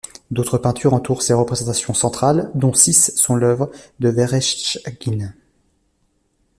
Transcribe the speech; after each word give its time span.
D'autres 0.31 0.57
peintures 0.57 0.95
entourent 0.95 1.21
ces 1.21 1.35
représentations 1.35 1.93
centrales, 1.93 2.49
dont 2.55 2.73
six 2.73 3.13
sont 3.15 3.35
l'œuvre 3.35 3.69
de 3.99 4.09
Verechtchaguine. 4.09 5.35